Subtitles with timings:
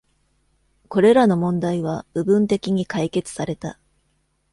[0.89, 3.77] これらの問題は、部分的に解決された。